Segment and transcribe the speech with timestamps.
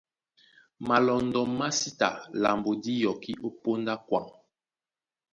[0.87, 2.09] Malɔndɔ má sí ta
[2.41, 4.25] lambo dí yɔkí ó póndá a kwaŋ.